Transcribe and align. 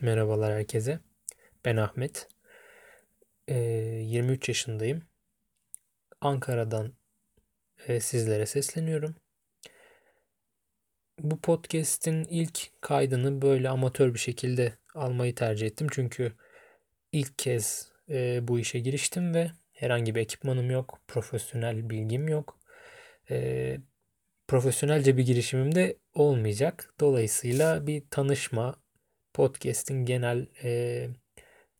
Merhabalar 0.00 0.54
herkese. 0.54 1.00
Ben 1.64 1.76
Ahmet. 1.76 2.28
Ee, 3.48 3.54
23 3.54 4.48
yaşındayım. 4.48 5.02
Ankara'dan 6.20 6.92
e, 7.88 8.00
sizlere 8.00 8.46
sesleniyorum. 8.46 9.14
Bu 11.18 11.40
podcast'in 11.40 12.24
ilk 12.24 12.70
kaydını 12.80 13.42
böyle 13.42 13.68
amatör 13.68 14.14
bir 14.14 14.18
şekilde 14.18 14.72
almayı 14.94 15.34
tercih 15.34 15.66
ettim. 15.66 15.86
Çünkü 15.90 16.32
ilk 17.12 17.38
kez 17.38 17.92
e, 18.08 18.48
bu 18.48 18.58
işe 18.58 18.78
giriştim 18.78 19.34
ve 19.34 19.50
herhangi 19.72 20.14
bir 20.14 20.20
ekipmanım 20.20 20.70
yok, 20.70 21.00
profesyonel 21.08 21.90
bilgim 21.90 22.28
yok. 22.28 22.58
E, 23.30 23.78
profesyonelce 24.48 25.16
bir 25.16 25.26
girişimim 25.26 25.74
de 25.74 25.96
olmayacak. 26.14 26.94
Dolayısıyla 27.00 27.86
bir 27.86 28.02
tanışma, 28.10 28.85
podcast'in 29.36 30.04
genel 30.04 30.46
e, 30.64 31.08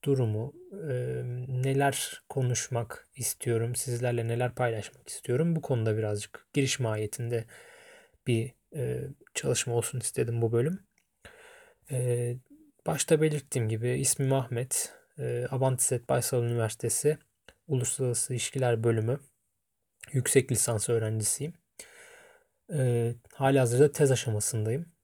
durumu, 0.04 0.54
e, 0.72 0.94
neler 1.48 2.22
konuşmak 2.28 3.08
istiyorum, 3.14 3.74
sizlerle 3.74 4.28
neler 4.28 4.54
paylaşmak 4.54 5.08
istiyorum. 5.08 5.56
Bu 5.56 5.60
konuda 5.60 5.96
birazcık 5.96 6.46
giriş 6.52 6.80
mahiyetinde 6.80 7.44
bir 8.26 8.52
e, 8.74 9.00
çalışma 9.34 9.74
olsun 9.74 10.00
istedim 10.00 10.42
bu 10.42 10.52
bölüm. 10.52 10.86
E, 11.90 12.36
başta 12.86 13.20
belirttiğim 13.20 13.68
gibi 13.68 13.88
ismim 13.88 14.32
Ahmet. 14.32 14.92
E, 15.18 15.46
Abantiset 15.50 16.08
Baysal 16.08 16.44
Üniversitesi 16.44 17.18
Uluslararası 17.68 18.32
İlişkiler 18.32 18.84
Bölümü 18.84 19.20
yüksek 20.12 20.52
lisans 20.52 20.88
öğrencisiyim. 20.88 21.54
E, 22.72 23.12
hali 23.34 23.58
hazırda 23.58 23.92
tez 23.92 24.10
aşamasındayım. 24.10 24.95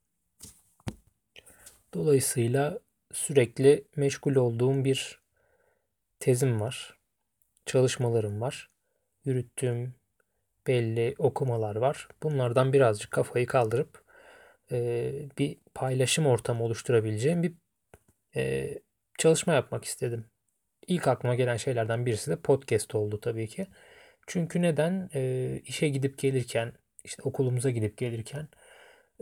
Dolayısıyla 1.94 2.78
sürekli 3.12 3.84
meşgul 3.96 4.34
olduğum 4.34 4.84
bir 4.84 5.20
tezim 6.20 6.60
var. 6.60 6.98
Çalışmalarım 7.66 8.40
var. 8.40 8.70
Yürüttüğüm 9.24 9.94
belli 10.66 11.14
okumalar 11.18 11.76
var. 11.76 12.08
Bunlardan 12.22 12.72
birazcık 12.72 13.10
kafayı 13.10 13.46
kaldırıp 13.46 14.04
e, 14.72 15.12
bir 15.38 15.58
paylaşım 15.74 16.26
ortamı 16.26 16.64
oluşturabileceğim 16.64 17.42
bir 17.42 17.52
e, 18.36 18.74
çalışma 19.18 19.52
yapmak 19.52 19.84
istedim. 19.84 20.24
İlk 20.86 21.08
aklıma 21.08 21.34
gelen 21.34 21.56
şeylerden 21.56 22.06
birisi 22.06 22.30
de 22.30 22.36
podcast 22.36 22.94
oldu 22.94 23.20
tabii 23.20 23.48
ki. 23.48 23.66
Çünkü 24.26 24.62
neden? 24.62 25.10
E, 25.14 25.60
işe 25.64 25.88
gidip 25.88 26.18
gelirken, 26.18 26.72
işte 27.04 27.22
okulumuza 27.22 27.70
gidip 27.70 27.98
gelirken 27.98 28.48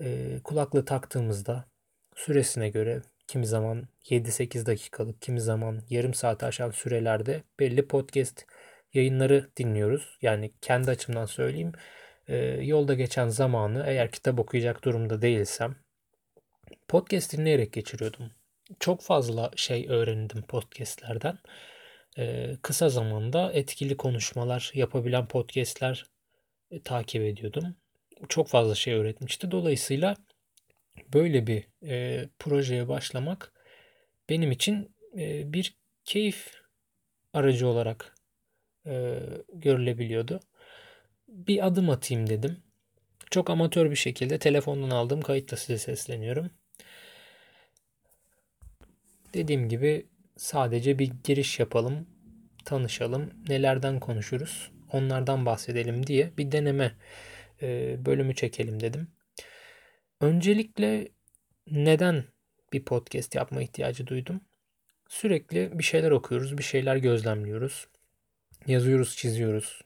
e, 0.02 0.38
kulaklığı 0.44 0.84
taktığımızda 0.84 1.70
süresine 2.16 2.68
göre 2.68 3.02
kimi 3.26 3.46
zaman 3.46 3.88
7-8 4.04 4.66
dakikalık, 4.66 5.22
kimi 5.22 5.40
zaman 5.40 5.82
yarım 5.90 6.14
saat 6.14 6.42
aşan 6.42 6.70
sürelerde 6.70 7.42
belli 7.60 7.88
podcast 7.88 8.46
yayınları 8.94 9.50
dinliyoruz. 9.56 10.18
Yani 10.22 10.52
kendi 10.60 10.90
açımdan 10.90 11.26
söyleyeyim. 11.26 11.72
E, 12.28 12.36
yolda 12.46 12.94
geçen 12.94 13.28
zamanı 13.28 13.84
eğer 13.86 14.10
kitap 14.10 14.38
okuyacak 14.38 14.84
durumda 14.84 15.22
değilsem 15.22 15.76
podcast 16.88 17.32
dinleyerek 17.32 17.72
geçiriyordum. 17.72 18.30
Çok 18.80 19.02
fazla 19.02 19.50
şey 19.56 19.86
öğrendim 19.88 20.42
podcastlerden. 20.42 21.38
E, 22.18 22.56
kısa 22.62 22.88
zamanda 22.88 23.52
etkili 23.52 23.96
konuşmalar 23.96 24.70
yapabilen 24.74 25.28
podcastler 25.28 26.06
e, 26.70 26.82
takip 26.82 27.22
ediyordum. 27.22 27.76
Çok 28.28 28.48
fazla 28.48 28.74
şey 28.74 28.94
öğretmişti. 28.94 29.50
Dolayısıyla 29.50 30.16
böyle 31.12 31.46
bir 31.46 31.64
e, 31.82 32.28
projeye 32.38 32.88
başlamak 32.88 33.52
benim 34.28 34.50
için 34.52 34.96
e, 35.18 35.52
bir 35.52 35.74
keyif 36.04 36.60
aracı 37.32 37.66
olarak 37.66 38.14
e, 38.86 39.20
görülebiliyordu. 39.52 40.40
Bir 41.28 41.66
adım 41.66 41.90
atayım 41.90 42.28
dedim. 42.28 42.56
Çok 43.30 43.50
amatör 43.50 43.90
bir 43.90 43.96
şekilde 43.96 44.38
telefondan 44.38 44.90
aldığım 44.90 45.20
kayıtla 45.20 45.56
size 45.56 45.78
sesleniyorum. 45.78 46.50
Dediğim 49.34 49.68
gibi 49.68 50.06
sadece 50.36 50.98
bir 50.98 51.12
giriş 51.24 51.58
yapalım, 51.58 52.06
tanışalım, 52.64 53.30
nelerden 53.48 54.00
konuşuruz, 54.00 54.70
onlardan 54.92 55.46
bahsedelim 55.46 56.06
diye 56.06 56.30
bir 56.38 56.52
deneme 56.52 56.92
e, 57.62 57.96
bölümü 58.06 58.34
çekelim 58.34 58.80
dedim. 58.80 59.08
Öncelikle 60.20 61.08
neden 61.66 62.24
bir 62.72 62.84
podcast 62.84 63.34
yapma 63.34 63.62
ihtiyacı 63.62 64.06
duydum? 64.06 64.40
Sürekli 65.08 65.78
bir 65.78 65.84
şeyler 65.84 66.10
okuyoruz, 66.10 66.58
bir 66.58 66.62
şeyler 66.62 66.96
gözlemliyoruz. 66.96 67.88
Yazıyoruz, 68.66 69.16
çiziyoruz. 69.16 69.82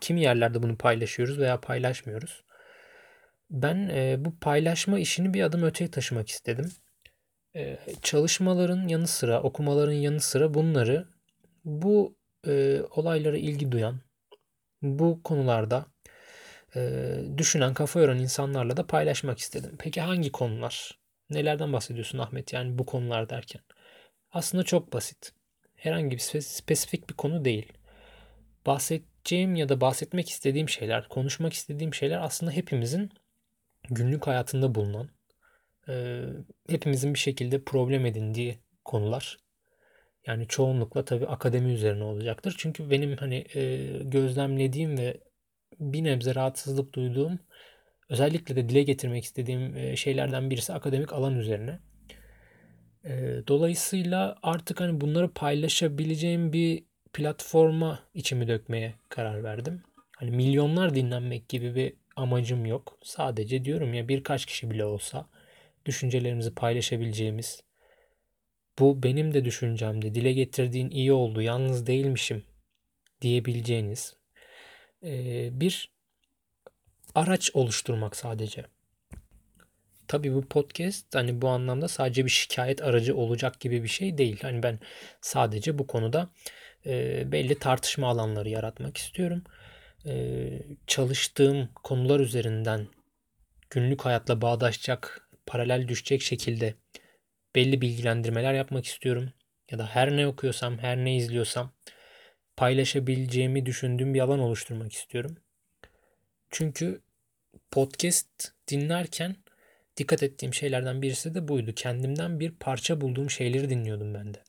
Kimi 0.00 0.20
yerlerde 0.20 0.62
bunu 0.62 0.76
paylaşıyoruz 0.76 1.38
veya 1.38 1.60
paylaşmıyoruz. 1.60 2.44
Ben 3.50 3.88
e, 3.88 4.16
bu 4.18 4.38
paylaşma 4.38 4.98
işini 4.98 5.34
bir 5.34 5.42
adım 5.42 5.62
öteye 5.62 5.90
taşımak 5.90 6.28
istedim. 6.28 6.72
E, 7.56 7.78
çalışmaların 8.02 8.88
yanı 8.88 9.06
sıra, 9.06 9.42
okumaların 9.42 9.92
yanı 9.92 10.20
sıra 10.20 10.54
bunları 10.54 11.08
bu 11.64 12.16
e, 12.46 12.80
olaylara 12.90 13.36
ilgi 13.36 13.72
duyan, 13.72 14.00
bu 14.82 15.22
konularda 15.22 15.86
e, 16.76 17.12
düşünen, 17.38 17.74
kafa 17.74 18.00
yoran 18.00 18.18
insanlarla 18.18 18.76
da 18.76 18.86
paylaşmak 18.86 19.38
istedim. 19.38 19.76
Peki 19.78 20.00
hangi 20.00 20.32
konular? 20.32 20.98
Nelerden 21.30 21.72
bahsediyorsun 21.72 22.18
Ahmet 22.18 22.52
yani 22.52 22.78
bu 22.78 22.86
konular 22.86 23.28
derken? 23.28 23.62
Aslında 24.32 24.64
çok 24.64 24.92
basit. 24.92 25.32
Herhangi 25.74 26.10
bir 26.10 26.40
spesifik 26.40 27.10
bir 27.10 27.14
konu 27.14 27.44
değil. 27.44 27.72
Bahsedeceğim 28.66 29.54
ya 29.54 29.68
da 29.68 29.80
bahsetmek 29.80 30.30
istediğim 30.30 30.68
şeyler, 30.68 31.08
konuşmak 31.08 31.52
istediğim 31.52 31.94
şeyler 31.94 32.18
aslında 32.18 32.52
hepimizin 32.52 33.10
günlük 33.90 34.26
hayatında 34.26 34.74
bulunan, 34.74 35.08
e, 35.88 36.22
hepimizin 36.68 37.14
bir 37.14 37.18
şekilde 37.18 37.64
problem 37.64 38.06
edindiği 38.06 38.58
konular. 38.84 39.38
Yani 40.26 40.48
çoğunlukla 40.48 41.04
tabii 41.04 41.26
akademi 41.26 41.72
üzerine 41.72 42.04
olacaktır. 42.04 42.54
Çünkü 42.58 42.90
benim 42.90 43.16
hani 43.16 43.46
e, 43.54 43.86
gözlemlediğim 44.02 44.98
ve 44.98 45.20
bir 45.80 46.04
nebze 46.04 46.34
rahatsızlık 46.34 46.94
duyduğum 46.94 47.38
özellikle 48.08 48.56
de 48.56 48.68
dile 48.68 48.82
getirmek 48.82 49.24
istediğim 49.24 49.76
e, 49.76 49.96
şeylerden 49.96 50.50
birisi 50.50 50.72
akademik 50.72 51.12
alan 51.12 51.36
üzerine. 51.36 51.78
E, 53.04 53.42
dolayısıyla 53.48 54.36
artık 54.42 54.80
hani 54.80 55.00
bunları 55.00 55.32
paylaşabileceğim 55.32 56.52
bir 56.52 56.84
platforma 57.12 58.00
içimi 58.14 58.48
dökmeye 58.48 58.94
karar 59.08 59.44
verdim. 59.44 59.82
Hani 60.16 60.30
milyonlar 60.30 60.94
dinlenmek 60.94 61.48
gibi 61.48 61.74
bir 61.74 61.92
amacım 62.16 62.66
yok. 62.66 62.98
Sadece 63.02 63.64
diyorum 63.64 63.94
ya 63.94 64.08
birkaç 64.08 64.46
kişi 64.46 64.70
bile 64.70 64.84
olsa 64.84 65.28
düşüncelerimizi 65.86 66.54
paylaşabileceğimiz 66.54 67.62
bu 68.78 69.02
benim 69.02 69.34
de 69.34 69.44
düşüncemdi. 69.44 70.14
Dile 70.14 70.32
getirdiğin 70.32 70.90
iyi 70.90 71.12
oldu. 71.12 71.42
Yalnız 71.42 71.86
değilmişim 71.86 72.44
diyebileceğiniz 73.22 74.15
bir 75.60 75.90
araç 77.14 77.50
oluşturmak 77.54 78.16
sadece. 78.16 78.64
Tabii 80.08 80.34
bu 80.34 80.48
podcast 80.48 81.14
hani 81.14 81.42
bu 81.42 81.48
anlamda 81.48 81.88
sadece 81.88 82.24
bir 82.24 82.30
şikayet 82.30 82.82
aracı 82.82 83.16
olacak 83.16 83.60
gibi 83.60 83.82
bir 83.82 83.88
şey 83.88 84.18
değil. 84.18 84.38
Hani 84.42 84.62
ben 84.62 84.78
sadece 85.20 85.78
bu 85.78 85.86
konuda 85.86 86.30
e, 86.86 87.22
belli 87.32 87.58
tartışma 87.58 88.08
alanları 88.08 88.48
yaratmak 88.48 88.96
istiyorum. 88.96 89.44
E, 90.06 90.48
çalıştığım 90.86 91.68
konular 91.74 92.20
üzerinden 92.20 92.86
günlük 93.70 94.04
hayatla 94.04 94.40
bağdaşacak, 94.40 95.28
paralel 95.46 95.88
düşecek 95.88 96.22
şekilde 96.22 96.74
belli 97.54 97.80
bilgilendirmeler 97.80 98.54
yapmak 98.54 98.86
istiyorum. 98.86 99.32
Ya 99.70 99.78
da 99.78 99.86
her 99.86 100.16
ne 100.16 100.26
okuyorsam, 100.26 100.78
her 100.78 100.96
ne 100.96 101.16
izliyorsam 101.16 101.72
paylaşabileceğimi 102.56 103.66
düşündüğüm 103.66 104.14
bir 104.14 104.20
alan 104.20 104.40
oluşturmak 104.40 104.92
istiyorum. 104.92 105.36
Çünkü 106.50 107.00
podcast 107.70 108.52
dinlerken 108.68 109.36
dikkat 109.96 110.22
ettiğim 110.22 110.54
şeylerden 110.54 111.02
birisi 111.02 111.34
de 111.34 111.48
buydu. 111.48 111.72
Kendimden 111.74 112.40
bir 112.40 112.50
parça 112.50 113.00
bulduğum 113.00 113.30
şeyleri 113.30 113.70
dinliyordum 113.70 114.14
ben 114.14 114.34
de. 114.34 114.42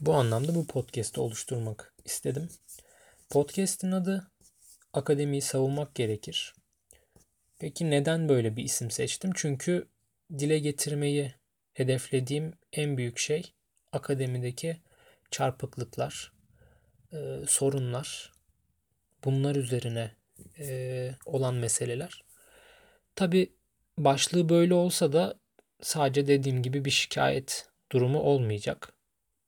Bu 0.00 0.14
anlamda 0.14 0.54
bu 0.54 0.66
podcast'i 0.66 1.20
oluşturmak 1.20 1.94
istedim. 2.04 2.48
Podcast'in 3.30 3.92
adı 3.92 4.30
Akademiyi 4.92 5.42
Savunmak 5.42 5.94
Gerekir. 5.94 6.54
Peki 7.58 7.90
neden 7.90 8.28
böyle 8.28 8.56
bir 8.56 8.64
isim 8.64 8.90
seçtim? 8.90 9.30
Çünkü 9.34 9.88
dile 10.38 10.58
getirmeyi 10.58 11.34
hedeflediğim 11.72 12.52
en 12.72 12.96
büyük 12.96 13.18
şey 13.18 13.52
akademideki 13.92 14.80
çarpıklıklar, 15.30 16.32
e, 17.16 17.46
sorunlar, 17.46 18.32
bunlar 19.24 19.56
üzerine 19.56 20.10
e, 20.58 21.10
olan 21.24 21.54
meseleler. 21.54 22.24
Tabi 23.14 23.52
başlığı 23.98 24.48
böyle 24.48 24.74
olsa 24.74 25.12
da 25.12 25.38
sadece 25.80 26.26
dediğim 26.26 26.62
gibi 26.62 26.84
bir 26.84 26.90
şikayet 26.90 27.68
durumu 27.92 28.20
olmayacak. 28.20 28.92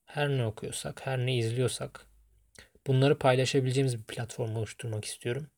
Her 0.04 0.28
ne 0.28 0.46
okuyorsak, 0.46 1.06
her 1.06 1.18
ne 1.18 1.36
izliyorsak 1.36 2.06
bunları 2.86 3.18
paylaşabileceğimiz 3.18 3.98
bir 3.98 4.04
platform 4.04 4.56
oluşturmak 4.56 5.04
istiyorum. 5.04 5.50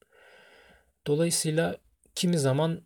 Dolayısıyla 1.06 1.76
kimi 2.14 2.38
zaman 2.38 2.82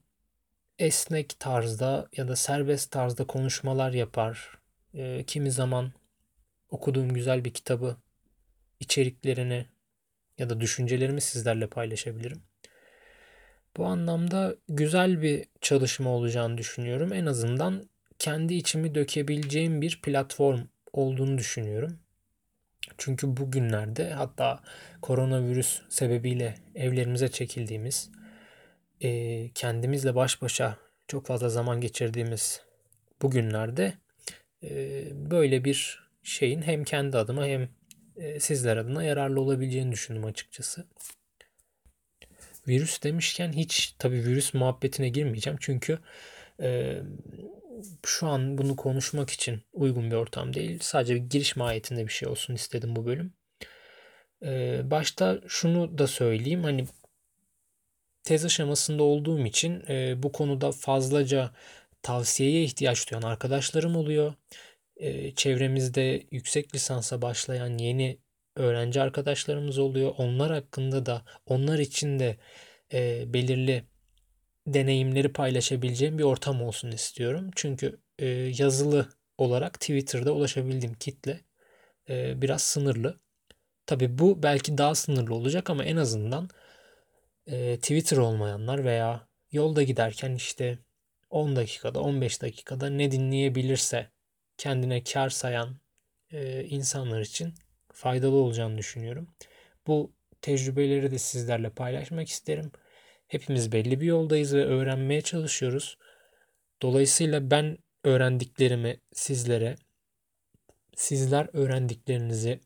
esnek 0.79 1.41
tarzda 1.41 2.09
ya 2.17 2.29
da 2.29 2.37
serbest 2.37 2.91
tarzda 2.91 3.27
konuşmalar 3.27 3.93
yapar. 3.93 4.59
E, 4.95 5.25
kimi 5.27 5.51
zaman 5.51 5.93
okuduğum 6.69 7.15
güzel 7.15 7.45
bir 7.45 7.55
kitabı 7.55 7.97
içeriklerini 8.85 9.67
ya 10.39 10.51
da 10.51 10.61
düşüncelerimi 10.61 11.21
sizlerle 11.21 11.67
paylaşabilirim. 11.67 12.43
Bu 13.77 13.87
anlamda 13.87 14.57
güzel 14.69 15.23
bir 15.23 15.45
çalışma 15.61 16.11
olacağını 16.11 16.59
düşünüyorum. 16.59 17.13
En 17.13 17.27
azından 17.27 17.89
kendi 18.19 18.55
içimi 18.55 18.95
dökebileceğim 18.95 19.83
bir 19.83 20.01
platform 20.03 20.61
olduğunu 20.93 21.39
düşünüyorum. 21.39 21.99
Çünkü 22.99 23.37
bugünlerde 23.37 24.11
hatta 24.11 24.61
koronavirüs 25.03 25.81
sebebiyle 25.89 26.55
evlerimize 26.75 27.29
çekildiğimiz, 27.29 28.11
e, 29.01 29.51
kendimizle 29.55 30.15
baş 30.15 30.43
başa 30.43 30.79
çok 31.09 31.27
fazla 31.27 31.49
zaman 31.49 31.81
geçirdiğimiz 31.81 32.63
bugünlerde 33.23 33.95
e, 34.63 34.71
böyle 35.31 35.65
bir 35.65 36.05
şeyin 36.23 36.63
hem 36.63 36.85
kendi 36.85 37.19
adıma 37.19 37.47
hem 37.47 37.69
e, 38.17 38.41
sizler 38.41 38.77
adına 38.77 39.05
yararlı 39.05 39.41
olabileceğini 39.41 39.93
düşündüm 39.93 40.25
açıkçası. 40.25 40.87
Virüs 42.69 43.03
demişken 43.03 43.53
hiç 43.53 43.95
tabii 43.99 44.25
virüs 44.25 44.55
muhabbetine 44.55 45.09
girmeyeceğim. 45.09 45.59
Çünkü 45.61 45.99
e, 46.61 46.99
şu 48.07 48.27
an 48.27 48.59
bunu 48.59 48.77
konuşmak 48.77 49.31
için 49.31 49.63
uygun 49.73 50.11
bir 50.11 50.17
ortam 50.17 50.55
değil. 50.55 50.79
Sadece 50.83 51.15
bir 51.15 51.21
giriş 51.21 51.57
mahiyetinde 51.57 52.07
bir 52.07 52.13
şey 52.13 52.29
olsun 52.29 52.55
istedim 52.55 52.97
bu 52.97 53.07
bölüm. 53.07 53.33
E, 54.43 54.81
başta 54.91 55.41
şunu 55.49 55.99
da 55.99 56.07
söyleyeyim. 56.07 56.65
Hani 56.65 56.87
tez 58.25 58.45
aşamasında 58.45 59.03
olduğum 59.03 59.47
için 59.47 59.85
e, 59.89 60.23
bu 60.23 60.33
konuda 60.33 60.73
fazlaca 60.73 61.51
tavsiyeye 62.03 62.65
ihtiyaç 62.65 63.11
duyan 63.11 63.23
arkadaşlarım 63.23 63.97
oluyor. 63.97 64.35
Çevremizde 65.37 66.23
yüksek 66.31 66.75
lisansa 66.75 67.23
başlayan 67.23 67.79
yeni 67.79 68.19
öğrenci 68.57 69.01
arkadaşlarımız 69.01 69.79
oluyor. 69.79 70.15
Onlar 70.19 70.53
hakkında 70.53 71.07
da 71.07 71.23
onlar 71.47 71.79
için 71.79 72.19
de 72.19 72.37
e, 72.93 73.33
belirli 73.35 73.85
deneyimleri 74.67 75.33
paylaşabileceğim 75.33 76.19
bir 76.19 76.25
ortam 76.25 76.63
olsun 76.63 76.91
istiyorum. 76.91 77.51
Çünkü 77.57 78.01
e, 78.19 78.27
yazılı 78.59 79.09
olarak 79.39 79.81
Twitter'da 79.81 80.33
ulaşabildiğim 80.33 80.95
kitle 80.95 81.41
e, 82.09 82.43
biraz 82.43 82.63
sınırlı. 82.63 83.21
Tabi 83.87 84.19
bu 84.19 84.43
belki 84.43 84.79
daha 84.79 84.95
sınırlı 84.95 85.35
olacak 85.35 85.71
ama 85.71 85.85
en 85.85 85.97
azından 85.97 86.51
e, 87.47 87.77
Twitter 87.77 88.17
olmayanlar 88.17 88.85
veya 88.85 89.29
yolda 89.53 89.83
giderken 89.83 90.35
işte 90.35 90.79
10 91.31 91.57
dakikada 91.57 92.01
15 92.01 92.43
dakikada 92.43 92.91
ne 92.91 93.11
dinleyebilirse 93.11 94.11
kendine 94.59 95.05
kar 95.05 95.31
sayan 95.31 95.77
e, 96.33 96.65
insanlar 96.65 97.21
için 97.21 97.55
faydalı 97.93 98.37
olacağını 98.37 98.79
düşünüyorum. 98.79 99.29
Bu 99.87 100.13
tecrübeleri 100.43 101.11
de 101.11 101.19
sizlerle 101.19 101.71
paylaşmak 101.71 102.29
isterim. 102.29 102.73
Hepimiz 103.29 103.73
belli 103.73 104.01
bir 104.01 104.07
yoldayız 104.07 104.55
ve 104.55 104.65
öğrenmeye 104.65 105.21
çalışıyoruz. 105.23 105.99
Dolayısıyla 106.83 107.51
ben 107.51 107.79
öğrendiklerimi 108.05 109.01
sizlere, 109.13 109.77
sizler 110.97 111.49
öğrendiklerinizi 111.53 112.61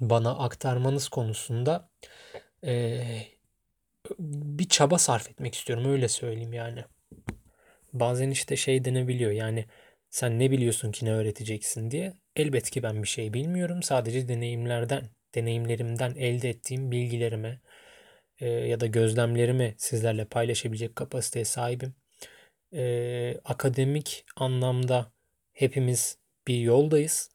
bana 0.00 0.38
aktarmanız 0.38 1.08
konusunda 1.08 1.90
e, 2.64 3.02
bir 4.18 4.68
çaba 4.68 4.98
sarf 4.98 5.30
etmek 5.30 5.54
istiyorum 5.54 5.92
öyle 5.92 6.08
söyleyeyim 6.08 6.52
yani. 6.52 6.84
Bazen 7.92 8.30
işte 8.30 8.56
şey 8.56 8.84
denebiliyor 8.84 9.30
yani 9.30 9.66
sen 10.10 10.38
ne 10.38 10.50
biliyorsun 10.50 10.92
ki 10.92 11.04
ne 11.04 11.12
öğreteceksin 11.12 11.90
diye. 11.90 12.14
Elbet 12.36 12.70
ki 12.70 12.82
ben 12.82 13.02
bir 13.02 13.08
şey 13.08 13.34
bilmiyorum. 13.34 13.82
Sadece 13.82 14.28
deneyimlerden, 14.28 15.10
deneyimlerimden 15.34 16.14
elde 16.14 16.48
ettiğim 16.50 16.90
bilgilerime 16.90 17.60
e, 18.40 18.48
ya 18.48 18.80
da 18.80 18.86
gözlemlerimi 18.86 19.74
sizlerle 19.78 20.24
paylaşabilecek 20.24 20.96
kapasiteye 20.96 21.44
sahibim. 21.44 21.94
E, 22.72 23.40
akademik 23.44 24.24
anlamda 24.36 25.12
hepimiz 25.52 26.18
bir 26.46 26.58
yoldayız. 26.58 27.30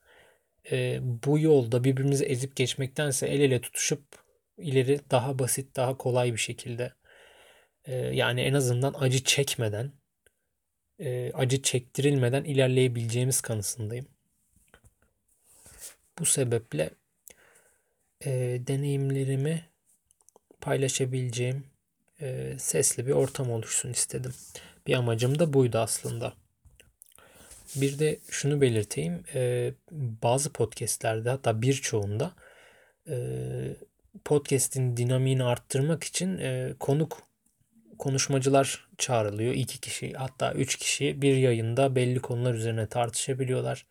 E, 0.72 0.98
bu 1.02 1.38
yolda 1.38 1.84
birbirimizi 1.84 2.24
ezip 2.24 2.56
geçmektense 2.56 3.26
el 3.28 3.40
ele 3.40 3.60
tutuşup 3.60 4.04
ileri 4.58 5.00
daha 5.10 5.38
basit, 5.38 5.76
daha 5.76 5.96
kolay 5.96 6.32
bir 6.32 6.38
şekilde 6.38 6.92
e, 7.84 7.94
yani 7.94 8.40
en 8.40 8.54
azından 8.54 8.94
acı 8.98 9.24
çekmeden 9.24 9.92
e, 11.02 11.32
acı 11.34 11.62
çektirilmeden 11.62 12.44
ilerleyebileceğimiz 12.44 13.40
kanısındayım. 13.40 14.06
Bu 16.18 16.26
sebeple 16.26 16.90
e, 18.24 18.30
deneyimlerimi 18.66 19.64
paylaşabileceğim 20.60 21.66
e, 22.20 22.54
sesli 22.58 23.06
bir 23.06 23.12
ortam 23.12 23.50
oluşsun 23.50 23.90
istedim. 23.90 24.34
Bir 24.86 24.94
amacım 24.94 25.38
da 25.38 25.52
buydu 25.52 25.78
aslında. 25.78 26.34
Bir 27.76 27.98
de 27.98 28.18
şunu 28.30 28.60
belirteyim. 28.60 29.24
E, 29.34 29.72
bazı 30.22 30.52
podcastlerde 30.52 31.30
hatta 31.30 31.62
birçoğunda 31.62 32.32
e, 33.08 33.16
podcast'in 34.24 34.96
dinamiğini 34.96 35.44
arttırmak 35.44 36.04
için 36.04 36.38
e, 36.38 36.74
konuk 36.80 37.31
konuşmacılar 37.98 38.88
çağrılıyor. 38.98 39.54
İki 39.54 39.80
kişi 39.80 40.12
hatta 40.12 40.52
üç 40.52 40.76
kişi 40.76 41.22
bir 41.22 41.36
yayında 41.36 41.96
belli 41.96 42.20
konular 42.20 42.54
üzerine 42.54 42.86
tartışabiliyorlar. 42.88 43.86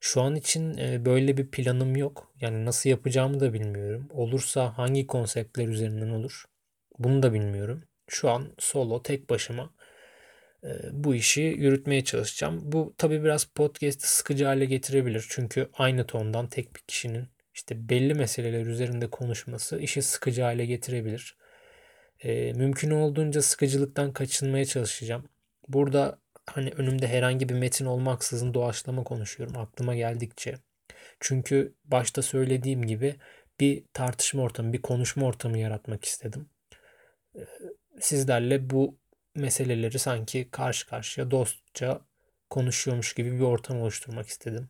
Şu 0.00 0.22
an 0.22 0.36
için 0.36 0.78
e, 0.78 1.04
böyle 1.04 1.36
bir 1.36 1.50
planım 1.50 1.96
yok. 1.96 2.32
Yani 2.40 2.64
nasıl 2.64 2.90
yapacağımı 2.90 3.40
da 3.40 3.52
bilmiyorum. 3.52 4.08
Olursa 4.10 4.78
hangi 4.78 5.06
konseptler 5.06 5.68
üzerinden 5.68 6.08
olur? 6.10 6.44
Bunu 6.98 7.22
da 7.22 7.32
bilmiyorum. 7.32 7.84
Şu 8.08 8.30
an 8.30 8.52
solo 8.58 9.02
tek 9.02 9.30
başıma 9.30 9.70
e, 10.64 10.68
bu 10.92 11.14
işi 11.14 11.40
yürütmeye 11.40 12.04
çalışacağım. 12.04 12.60
Bu 12.72 12.94
tabii 12.98 13.24
biraz 13.24 13.44
podcast'i 13.44 14.08
sıkıcı 14.08 14.44
hale 14.44 14.64
getirebilir. 14.64 15.26
Çünkü 15.28 15.70
aynı 15.74 16.06
tondan 16.06 16.48
tek 16.48 16.76
bir 16.76 16.80
kişinin 16.80 17.28
işte 17.54 17.88
belli 17.88 18.14
meseleler 18.14 18.66
üzerinde 18.66 19.10
konuşması 19.10 19.78
işi 19.78 20.02
sıkıcı 20.02 20.42
hale 20.42 20.66
getirebilir. 20.66 21.36
E, 22.20 22.52
mümkün 22.52 22.90
olduğunca 22.90 23.42
sıkıcılıktan 23.42 24.12
kaçınmaya 24.12 24.64
çalışacağım. 24.64 25.28
Burada 25.68 26.18
hani 26.46 26.70
önümde 26.70 27.08
herhangi 27.08 27.48
bir 27.48 27.54
metin 27.54 27.86
olmaksızın 27.86 28.54
doğaçlama 28.54 29.04
konuşuyorum 29.04 29.56
aklıma 29.56 29.94
geldikçe. 29.94 30.58
Çünkü 31.20 31.74
başta 31.84 32.22
söylediğim 32.22 32.82
gibi 32.86 33.16
bir 33.60 33.84
tartışma 33.92 34.42
ortamı, 34.42 34.72
bir 34.72 34.82
konuşma 34.82 35.26
ortamı 35.26 35.58
yaratmak 35.58 36.04
istedim. 36.04 36.48
Ee, 37.36 37.40
sizlerle 38.00 38.70
bu 38.70 38.98
meseleleri 39.34 39.98
sanki 39.98 40.48
karşı 40.50 40.86
karşıya 40.86 41.30
dostça 41.30 42.00
konuşuyormuş 42.50 43.14
gibi 43.14 43.32
bir 43.32 43.40
ortam 43.40 43.80
oluşturmak 43.80 44.28
istedim. 44.28 44.68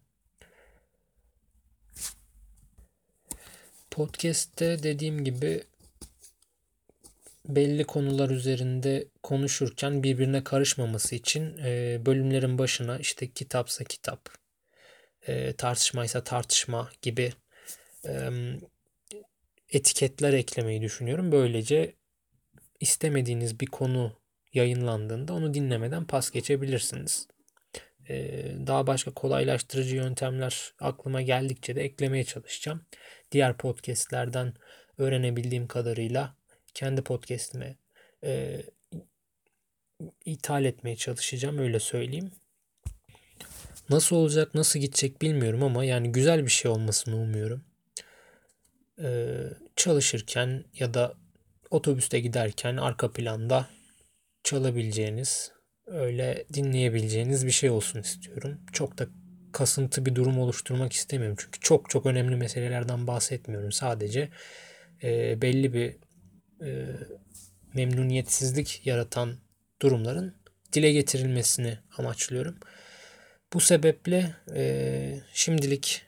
Podcast'te 3.90 4.82
dediğim 4.82 5.24
gibi 5.24 5.62
belli 7.48 7.84
konular 7.84 8.30
üzerinde 8.30 9.08
konuşurken 9.22 10.02
birbirine 10.02 10.44
karışmaması 10.44 11.14
için 11.14 11.58
e, 11.58 12.00
bölümlerin 12.06 12.58
başına 12.58 12.98
işte 12.98 13.30
kitapsa 13.30 13.84
kitap, 13.84 14.28
e, 15.26 15.52
tartışmaysa 15.52 16.24
tartışma 16.24 16.90
gibi 17.02 17.32
e, 18.04 18.30
etiketler 19.72 20.32
eklemeyi 20.32 20.82
düşünüyorum. 20.82 21.32
Böylece 21.32 21.94
istemediğiniz 22.80 23.60
bir 23.60 23.66
konu 23.66 24.20
yayınlandığında 24.52 25.32
onu 25.32 25.54
dinlemeden 25.54 26.06
pas 26.06 26.30
geçebilirsiniz. 26.30 27.28
Daha 28.66 28.86
başka 28.86 29.14
kolaylaştırıcı 29.14 29.96
yöntemler 29.96 30.74
aklıma 30.80 31.22
geldikçe 31.22 31.76
de 31.76 31.82
eklemeye 31.82 32.24
çalışacağım. 32.24 32.86
Diğer 33.32 33.56
podcastlerden 33.56 34.54
öğrenebildiğim 34.98 35.66
kadarıyla 35.66 36.36
kendi 36.76 37.02
podcast'ime 37.02 37.76
e, 38.24 38.62
ithal 40.24 40.64
etmeye 40.64 40.96
çalışacağım 40.96 41.58
öyle 41.58 41.80
söyleyeyim. 41.80 42.30
Nasıl 43.90 44.16
olacak, 44.16 44.54
nasıl 44.54 44.78
gidecek 44.78 45.22
bilmiyorum 45.22 45.62
ama 45.62 45.84
yani 45.84 46.12
güzel 46.12 46.44
bir 46.44 46.50
şey 46.50 46.70
olmasını 46.70 47.16
umuyorum. 47.16 47.64
Ee, 49.02 49.36
çalışırken 49.76 50.64
ya 50.74 50.94
da 50.94 51.14
otobüste 51.70 52.20
giderken 52.20 52.76
arka 52.76 53.12
planda 53.12 53.68
çalabileceğiniz 54.44 55.52
öyle 55.86 56.44
dinleyebileceğiniz 56.52 57.46
bir 57.46 57.50
şey 57.50 57.70
olsun 57.70 58.00
istiyorum. 58.00 58.60
Çok 58.72 58.98
da 58.98 59.06
kasıntı 59.52 60.06
bir 60.06 60.14
durum 60.14 60.38
oluşturmak 60.38 60.92
istemiyorum. 60.92 61.36
Çünkü 61.40 61.60
çok 61.60 61.90
çok 61.90 62.06
önemli 62.06 62.36
meselelerden 62.36 63.06
bahsetmiyorum. 63.06 63.72
Sadece 63.72 64.28
e, 65.02 65.42
belli 65.42 65.72
bir 65.72 66.05
e, 66.64 66.86
memnuniyetsizlik 67.74 68.86
yaratan 68.86 69.38
durumların 69.82 70.34
dile 70.72 70.92
getirilmesini 70.92 71.78
amaçlıyorum. 71.98 72.56
Bu 73.52 73.60
sebeple 73.60 74.36
e, 74.54 75.20
şimdilik 75.32 76.02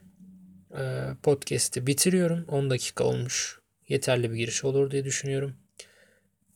e, 0.78 1.06
podcast'i 1.22 1.86
bitiriyorum. 1.86 2.44
10 2.48 2.70
dakika 2.70 3.04
olmuş. 3.04 3.60
Yeterli 3.88 4.30
bir 4.30 4.36
giriş 4.36 4.64
olur 4.64 4.90
diye 4.90 5.04
düşünüyorum. 5.04 5.56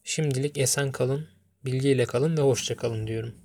Şimdilik 0.04 0.58
esen 0.58 0.92
kalın, 0.92 1.28
bilgiyle 1.64 2.04
kalın 2.04 2.36
ve 2.36 2.42
hoşça 2.42 2.76
kalın 2.76 3.06
diyorum. 3.06 3.41